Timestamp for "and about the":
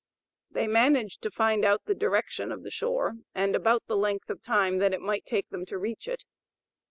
3.35-3.95